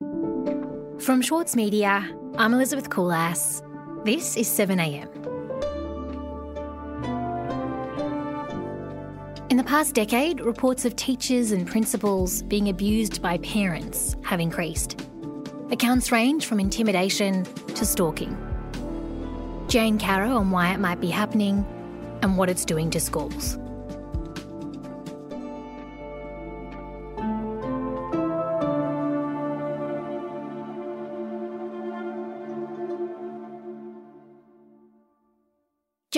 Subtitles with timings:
[0.00, 2.06] From Schwartz Media,
[2.36, 3.62] I'm Elizabeth Kulas.
[4.04, 5.08] This is 7am.
[9.50, 15.00] In the past decade, reports of teachers and principals being abused by parents have increased.
[15.70, 17.44] Accounts range from intimidation
[17.74, 18.36] to stalking.
[19.68, 21.64] Jane Caro on why it might be happening
[22.22, 23.58] and what it's doing to schools.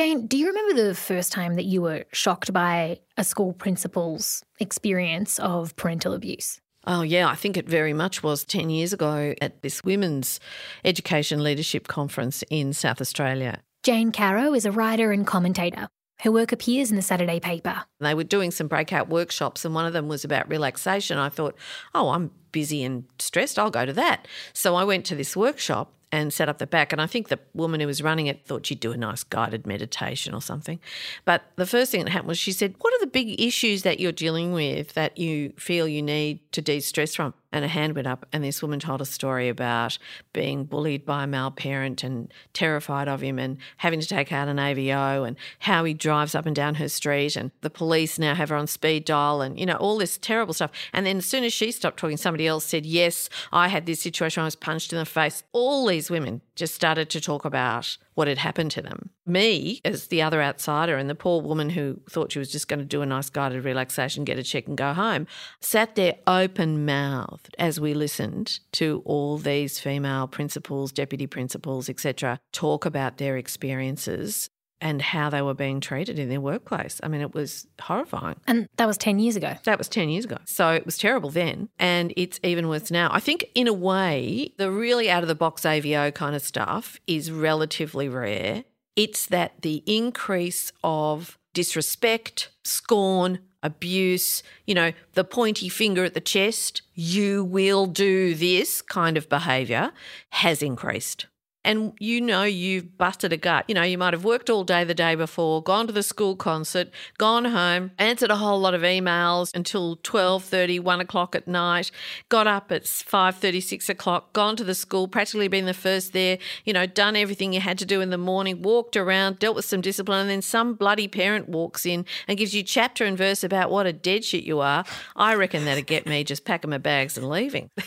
[0.00, 4.42] Jane, do you remember the first time that you were shocked by a school principal's
[4.58, 6.58] experience of parental abuse?
[6.86, 10.40] Oh, yeah, I think it very much was 10 years ago at this Women's
[10.86, 13.60] Education Leadership Conference in South Australia.
[13.82, 15.86] Jane Caro is a writer and commentator.
[16.20, 17.84] Her work appears in the Saturday paper.
[17.98, 21.18] They were doing some breakout workshops, and one of them was about relaxation.
[21.18, 21.54] I thought,
[21.94, 24.26] oh, I'm busy and stressed, I'll go to that.
[24.54, 26.92] So I went to this workshop and sat up the back.
[26.92, 29.66] And I think the woman who was running it thought she'd do a nice guided
[29.66, 30.80] meditation or something.
[31.24, 34.00] But the first thing that happened was she said, What are the big issues that
[34.00, 37.34] you're dealing with that you feel you need to de stress from?
[37.52, 39.98] And a hand went up, and this woman told a story about
[40.32, 44.48] being bullied by a male parent and terrified of him and having to take out
[44.48, 48.34] an AVO and how he drives up and down her street and the police now
[48.34, 50.70] have her on speed dial and, you know, all this terrible stuff.
[50.92, 54.00] And then as soon as she stopped talking, somebody else said, Yes, I had this
[54.00, 55.42] situation, I was punched in the face.
[55.52, 59.10] All these women just started to talk about what had happened to them.
[59.26, 62.78] Me, as the other outsider, and the poor woman who thought she was just going
[62.78, 65.26] to do a nice guided relaxation, get a check, and go home,
[65.60, 72.38] sat there open mouthed as we listened to all these female principals, deputy principals, etc.,
[72.52, 77.00] talk about their experiences and how they were being treated in their workplace.
[77.02, 78.36] I mean, it was horrifying.
[78.46, 79.54] And that was 10 years ago.
[79.64, 80.38] That was 10 years ago.
[80.44, 81.68] So it was terrible then.
[81.78, 83.10] And it's even worse now.
[83.12, 86.98] I think, in a way, the really out of the box AVO kind of stuff
[87.06, 88.64] is relatively rare.
[88.96, 96.20] It's that the increase of disrespect, scorn, abuse, you know, the pointy finger at the
[96.20, 99.92] chest, you will do this kind of behaviour
[100.30, 101.26] has increased
[101.64, 103.64] and you know you've busted a gut.
[103.68, 106.36] You know, you might have worked all day the day before, gone to the school
[106.36, 106.88] concert,
[107.18, 111.90] gone home, answered a whole lot of emails until 12.30, 1 o'clock at night,
[112.28, 116.38] got up at 5.30, 6 o'clock, gone to the school, practically been the first there,
[116.64, 119.64] you know, done everything you had to do in the morning, walked around, dealt with
[119.64, 123.44] some discipline, and then some bloody parent walks in and gives you chapter and verse
[123.44, 124.84] about what a dead shit you are.
[125.16, 127.70] I reckon that'd get me just packing my bags and leaving.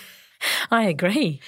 [0.72, 1.39] I agree.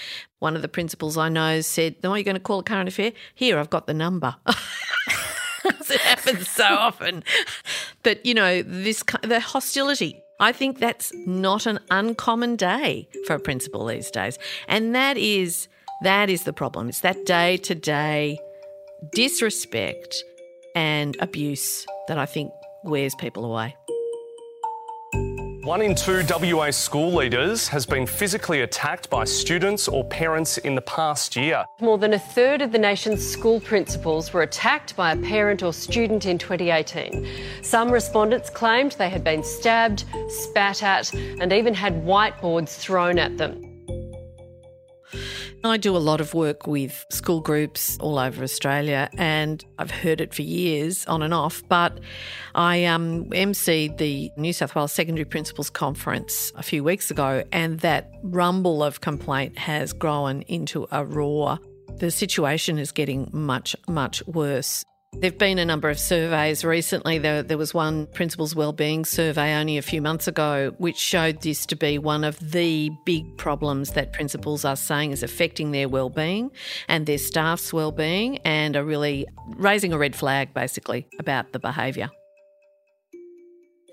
[0.45, 3.13] One of the principals I know said, No, you're going to call a current affair?
[3.33, 4.35] Here, I've got the number.
[5.65, 7.23] it happens so often.
[8.03, 10.21] But, you know, this the hostility.
[10.39, 14.37] I think that's not an uncommon day for a principal these days.
[14.67, 15.67] And that is
[16.03, 16.89] that is the problem.
[16.89, 18.37] It's that day to day
[19.13, 20.23] disrespect
[20.75, 22.51] and abuse that I think
[22.83, 23.75] wears people away.
[25.65, 30.75] One in two WA school leaders has been physically attacked by students or parents in
[30.75, 31.65] the past year.
[31.81, 35.73] More than a third of the nation's school principals were attacked by a parent or
[35.73, 37.27] student in 2018.
[37.63, 43.35] Some respondents claimed they had been stabbed, spat at, and even had whiteboards thrown at
[43.39, 43.64] them.
[45.67, 50.21] I do a lot of work with school groups all over Australia, and I've heard
[50.21, 51.63] it for years on and off.
[51.67, 51.99] But
[52.53, 57.79] I um, emceed the New South Wales Secondary Principals Conference a few weeks ago, and
[57.79, 61.59] that rumble of complaint has grown into a roar.
[61.97, 64.83] The situation is getting much, much worse.
[65.17, 67.17] There have been a number of surveys recently.
[67.17, 71.65] There, there, was one principals wellbeing survey only a few months ago, which showed this
[71.67, 76.51] to be one of the big problems that principals are saying is affecting their wellbeing
[76.89, 82.09] and their staff's wellbeing, and are really raising a red flag basically about the behaviour.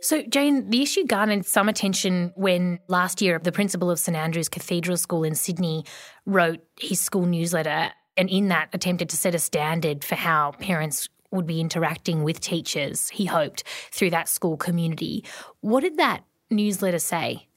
[0.03, 4.49] So, Jane, the issue garnered some attention when last year the principal of St Andrew's
[4.49, 5.85] Cathedral School in Sydney
[6.27, 11.09] wrote his school newsletter and in that attempted to set a standard for how parents
[11.31, 15.25] would be interacting with teachers, he hoped, through that school community.
[15.61, 17.49] What did that newsletter say?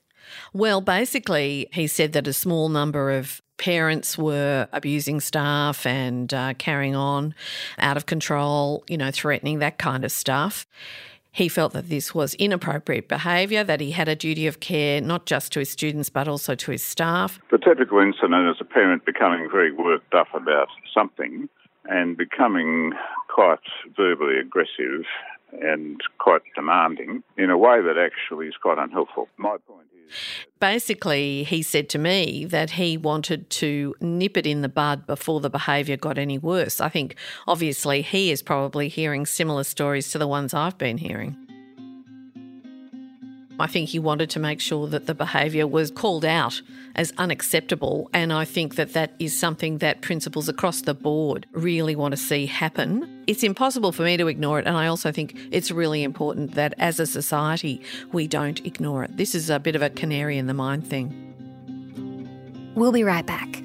[0.54, 6.54] Well, basically, he said that a small number of parents were abusing staff and uh,
[6.58, 7.36] carrying on
[7.78, 10.66] out of control, you know, threatening, that kind of stuff.
[11.36, 15.26] He felt that this was inappropriate behaviour, that he had a duty of care not
[15.26, 17.42] just to his students but also to his staff.
[17.52, 21.50] The typical incident is a parent becoming very worked up about something
[21.84, 22.94] and becoming
[23.28, 23.60] quite
[23.98, 25.04] verbally aggressive
[25.62, 29.28] and quite demanding in a way that actually is quite unhelpful.
[29.36, 29.88] My point
[30.60, 35.40] Basically, he said to me that he wanted to nip it in the bud before
[35.40, 36.82] the behaviour got any worse.
[36.82, 37.16] I think
[37.48, 41.45] obviously he is probably hearing similar stories to the ones I've been hearing.
[43.60, 46.62] I think he wanted to make sure that the behaviour was called out
[46.96, 48.10] as unacceptable.
[48.14, 52.18] And I think that that is something that principals across the board really want to
[52.18, 53.24] see happen.
[53.28, 54.68] It's impossible for me to ignore it.
[54.68, 57.82] And I also think it's really important that as a society,
[58.12, 59.18] we don't ignore it.
[59.18, 61.22] This is a bit of a canary in the mine thing.
[62.76, 63.65] We'll be right back.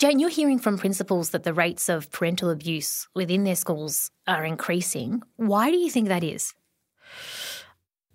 [0.00, 4.44] Jane, you're hearing from principals that the rates of parental abuse within their schools are
[4.44, 5.22] increasing.
[5.36, 6.52] Why do you think that is?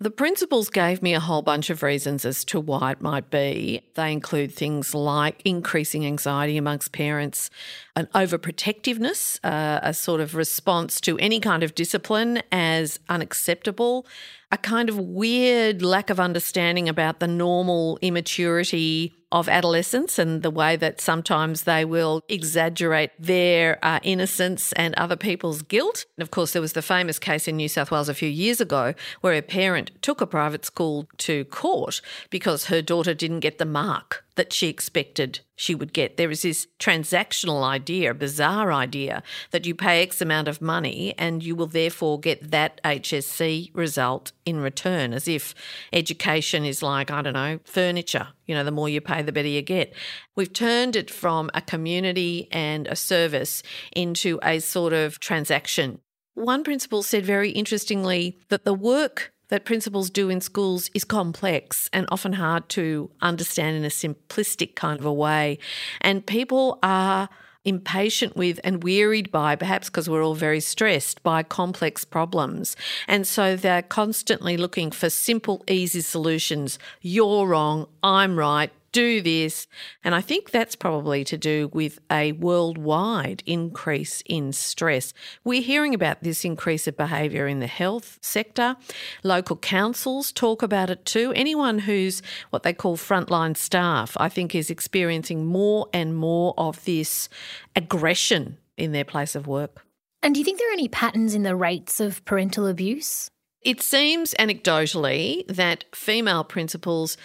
[0.02, 3.82] The principals gave me a whole bunch of reasons as to why it might be.
[3.96, 7.50] They include things like increasing anxiety amongst parents,
[7.96, 14.06] an overprotectiveness, uh, a sort of response to any kind of discipline as unacceptable,
[14.50, 20.50] a kind of weird lack of understanding about the normal immaturity of adolescence and the
[20.50, 26.04] way that sometimes they will exaggerate their uh, innocence and other people's guilt.
[26.16, 28.60] And of course, there was the famous case in New South Wales a few years
[28.60, 32.00] ago where a parent took a private school to court
[32.30, 36.16] because her daughter didn't get the mark that she expected she would get.
[36.16, 41.42] There is this transactional idea, bizarre idea, that you pay X amount of money and
[41.42, 45.54] you will therefore get that HSC result in return, as if
[45.92, 48.28] education is like, I don't know, furniture.
[48.46, 49.92] You know, the more you pay, the better you get.
[50.34, 53.62] We've turned it from a community and a service
[53.94, 56.00] into a sort of transaction.
[56.34, 61.90] One principal said very interestingly that the work that principals do in schools is complex
[61.92, 65.58] and often hard to understand in a simplistic kind of a way.
[66.00, 67.28] And people are
[67.64, 72.74] impatient with and wearied by, perhaps because we're all very stressed by complex problems.
[73.06, 76.78] And so they're constantly looking for simple, easy solutions.
[77.02, 79.66] You're wrong, I'm right, do this.
[80.02, 85.12] And I think that's probably to do with a worldwide increase in stress.
[85.44, 88.76] We're hearing about this increase of behaviour in the health sector.
[89.22, 91.32] Local councils talk about it too.
[91.34, 96.84] Anyone who's what they call frontline staff, I think, is experiencing more and more of
[96.84, 97.28] this
[97.76, 99.84] aggression in their place of work.
[100.22, 103.30] And do you think there are any patterns in the rates of parental abuse?
[103.62, 107.18] It seems anecdotally that female principals,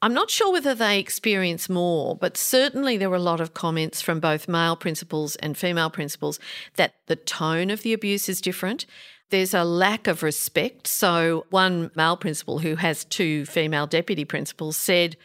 [0.00, 4.00] I'm not sure whether they experience more, but certainly there were a lot of comments
[4.00, 6.40] from both male principals and female principals
[6.76, 8.86] that the tone of the abuse is different.
[9.28, 10.86] There's a lack of respect.
[10.86, 15.16] So, one male principal who has two female deputy principals said,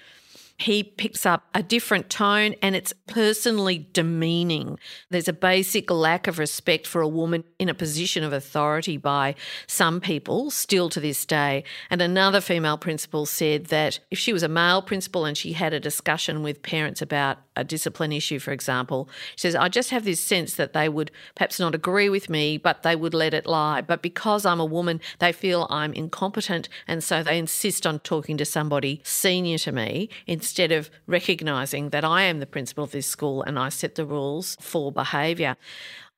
[0.59, 4.77] he picks up a different tone and it's personally demeaning.
[5.09, 9.35] There's a basic lack of respect for a woman in a position of authority by
[9.67, 11.63] some people, still to this day.
[11.89, 15.73] And another female principal said that if she was a male principal and she had
[15.73, 20.03] a discussion with parents about a discipline issue, for example, she says, I just have
[20.03, 23.45] this sense that they would perhaps not agree with me, but they would let it
[23.45, 23.81] lie.
[23.81, 26.67] But because I'm a woman, they feel I'm incompetent.
[26.85, 30.09] And so they insist on talking to somebody senior to me
[30.57, 34.57] of recognising that I am the principal of this school and I set the rules
[34.59, 35.55] for behaviour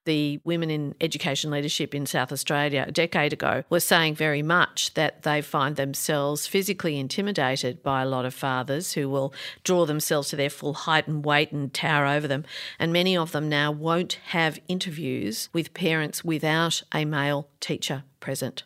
[0.05, 4.93] the women in education leadership in South Australia a decade ago were saying very much
[4.95, 9.33] that they find themselves physically intimidated by a lot of fathers who will
[9.63, 12.43] draw themselves to their full height and weight and tower over them.
[12.79, 18.63] And many of them now won't have interviews with parents without a male teacher present.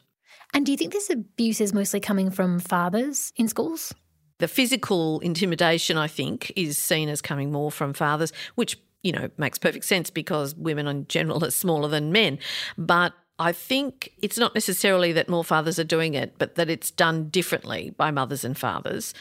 [0.54, 3.94] And do you think this abuse is mostly coming from fathers in schools?
[4.40, 9.30] The physical intimidation, I think, is seen as coming more from fathers, which you know,
[9.38, 12.40] makes perfect sense because women in general are smaller than men.
[12.76, 16.90] But I think it's not necessarily that more fathers are doing it, but that it's
[16.90, 19.14] done differently by mothers and fathers.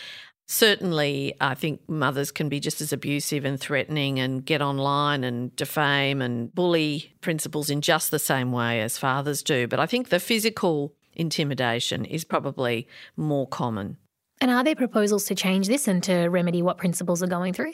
[0.47, 5.55] Certainly, I think mothers can be just as abusive and threatening and get online and
[5.55, 9.67] defame and bully principals in just the same way as fathers do.
[9.67, 13.99] But I think the physical intimidation is probably more common.
[14.41, 17.73] And are there proposals to change this and to remedy what principals are going through?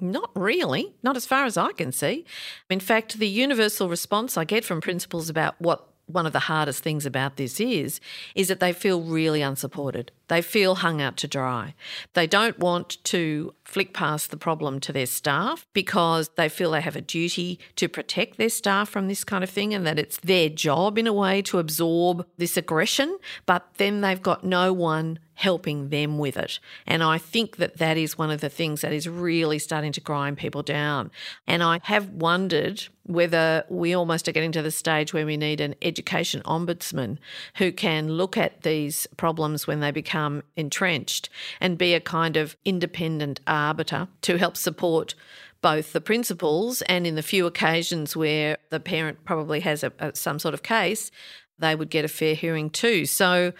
[0.00, 2.24] Not really, not as far as I can see.
[2.70, 6.82] In fact, the universal response I get from principals about what one of the hardest
[6.82, 8.00] things about this is
[8.34, 10.10] is that they feel really unsupported.
[10.28, 11.74] They feel hung out to dry.
[12.14, 16.80] They don't want to flick past the problem to their staff because they feel they
[16.80, 20.18] have a duty to protect their staff from this kind of thing and that it's
[20.18, 25.18] their job in a way to absorb this aggression, but then they've got no one
[25.38, 26.58] helping them with it.
[26.84, 30.00] And I think that that is one of the things that is really starting to
[30.00, 31.12] grind people down.
[31.46, 35.60] And I have wondered whether we almost are getting to the stage where we need
[35.60, 37.18] an education ombudsman
[37.58, 41.28] who can look at these problems when they become entrenched
[41.60, 45.14] and be a kind of independent arbiter to help support
[45.60, 50.12] both the principals and in the few occasions where the parent probably has a, a,
[50.16, 51.12] some sort of case,
[51.60, 53.06] they would get a fair hearing too.
[53.06, 53.52] So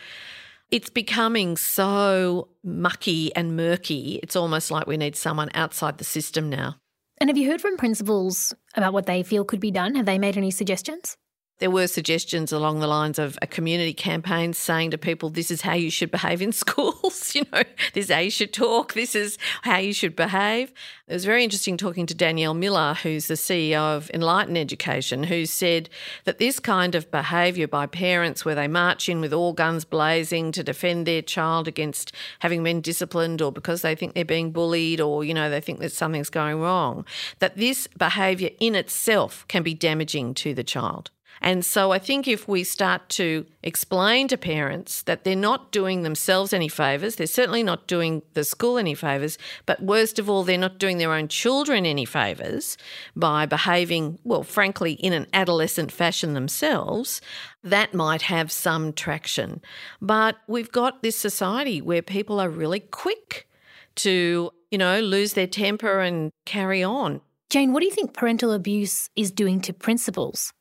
[0.71, 4.21] it's becoming so mucky and murky.
[4.23, 6.77] It's almost like we need someone outside the system now.
[7.19, 9.95] And have you heard from principals about what they feel could be done?
[9.97, 11.17] Have they made any suggestions?
[11.59, 15.63] There were suggestions along the lines of a community campaign saying to people, this is
[15.63, 17.35] how you should behave in schools.
[17.35, 17.63] you know,
[17.95, 18.95] this is how you should talk.
[18.95, 20.73] This is how you should behave.
[21.09, 25.47] It was very interesting talking to Danielle Miller, who's the CEO of Enlighten Education, who
[25.47, 25.89] said
[26.25, 30.53] that this kind of behaviour by parents, where they march in with all guns blazing
[30.53, 35.01] to defend their child against having been disciplined or because they think they're being bullied
[35.01, 37.05] or, you know, they think that something's going wrong,
[37.41, 41.11] that this behaviour in itself can be damaging to the child.
[41.41, 46.03] And so I think if we start to explain to parents that they're not doing
[46.03, 50.43] themselves any favours, they're certainly not doing the school any favours, but worst of all,
[50.43, 52.77] they're not doing their own children any favours
[53.15, 57.21] by behaving, well, frankly, in an adolescent fashion themselves,
[57.63, 59.61] that might have some traction.
[60.01, 63.49] But we've got this society where people are really quick
[63.97, 67.21] to, you know, lose their temper and carry on.
[67.51, 70.53] Jane, what do you think parental abuse is doing to principals?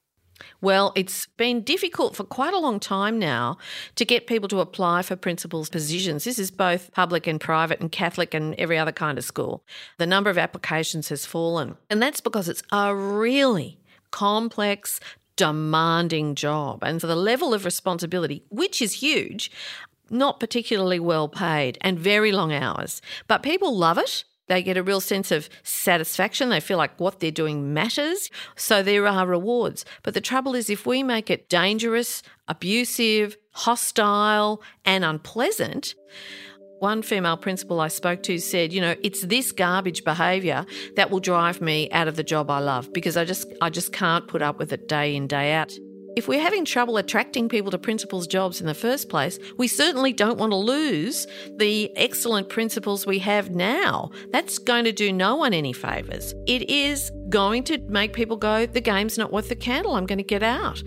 [0.62, 3.58] Well, it's been difficult for quite a long time now
[3.96, 6.24] to get people to apply for principals' positions.
[6.24, 9.63] This is both public and private and Catholic and every other kind of school.
[9.98, 11.77] The number of applications has fallen.
[11.89, 13.79] And that's because it's a really
[14.12, 15.00] complex,
[15.36, 16.84] demanding job.
[16.84, 19.51] And for the level of responsibility, which is huge,
[20.10, 23.01] not particularly well paid and very long hours.
[23.27, 24.24] But people love it.
[24.48, 26.50] They get a real sense of satisfaction.
[26.50, 28.30] They feel like what they're doing matters.
[28.56, 29.86] So there are rewards.
[30.04, 35.96] But the trouble is, if we make it dangerous, abusive, hostile, and unpleasant,
[36.80, 41.20] one female principal I spoke to said, you know, it's this garbage behaviour that will
[41.20, 44.42] drive me out of the job I love because I just I just can't put
[44.42, 45.74] up with it day in day out.
[46.18, 50.12] If we're having trouble attracting people to principals' jobs in the first place, we certainly
[50.12, 54.10] don't want to lose the excellent principals we have now.
[54.32, 56.34] That's going to do no one any favours.
[56.48, 60.18] It is going to make people go, the game's not worth the candle, I'm going
[60.18, 60.82] to get out.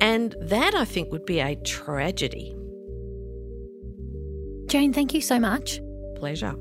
[0.00, 2.56] And that, I think, would be a tragedy.
[4.68, 5.78] Jane, thank you so much.
[6.16, 6.54] Pleasure.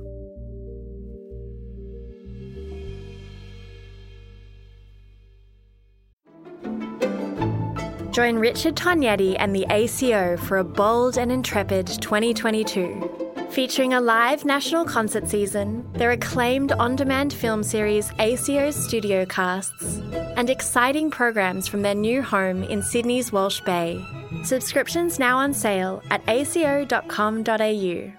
[8.14, 13.48] Join Richard Tognetti and the ACO for a bold and intrepid 2022.
[13.50, 19.98] Featuring a live national concert season, their acclaimed on demand film series ACO's Studio Casts,
[20.38, 24.00] and exciting programs from their new home in Sydney's Walsh Bay.
[24.44, 28.12] Subscriptions now on sale at aco.com.au.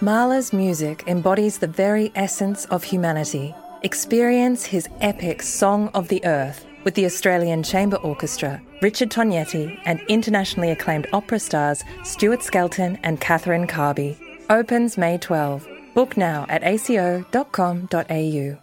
[0.00, 3.54] Mahler's music embodies the very essence of humanity.
[3.82, 10.00] Experience his epic Song of the Earth with the Australian Chamber Orchestra, Richard Tognetti, and
[10.08, 14.16] internationally acclaimed opera stars Stuart Skelton and Catherine Carby.
[14.50, 15.66] Opens May 12.
[15.94, 18.58] Book now at aco.com.au.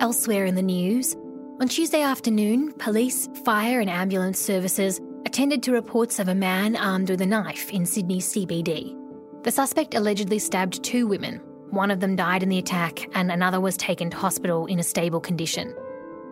[0.00, 1.14] Elsewhere in the news,
[1.60, 7.10] on Tuesday afternoon, police, fire, and ambulance services attended to reports of a man armed
[7.10, 8.96] with a knife in Sydney CBD.
[9.44, 13.60] The suspect allegedly stabbed two women, one of them died in the attack, and another
[13.60, 15.74] was taken to hospital in a stable condition.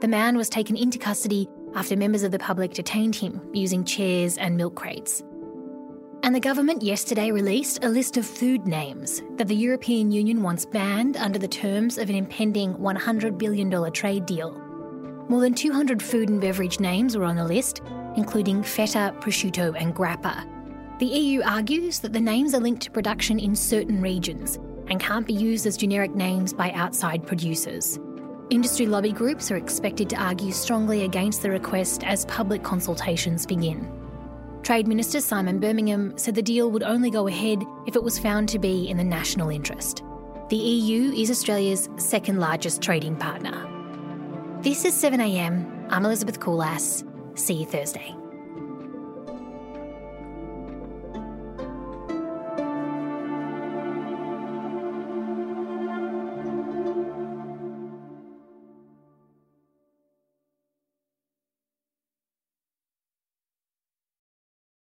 [0.01, 4.37] The man was taken into custody after members of the public detained him using chairs
[4.37, 5.23] and milk crates.
[6.25, 10.65] And the government yesterday released a list of food names that the European Union wants
[10.65, 14.53] banned under the terms of an impending $100 billion trade deal.
[15.29, 17.81] More than 200 food and beverage names were on the list,
[18.17, 20.47] including feta, prosciutto, and grappa.
[20.99, 24.59] The EU argues that the names are linked to production in certain regions
[24.93, 27.99] and can't be used as generic names by outside producers.
[28.51, 33.91] Industry lobby groups are expected to argue strongly against the request as public consultations begin.
[34.63, 38.51] Trade Minister Simon Birmingham said the deal would only go ahead if it was found
[38.51, 40.03] to be in the national interest.
[40.51, 43.67] The EU is Australia's second largest trading partner.
[44.61, 45.87] This is 7am.
[45.89, 47.03] I'm Elizabeth Kulas.
[47.39, 48.15] See you Thursday.